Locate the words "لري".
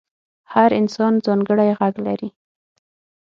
2.07-2.29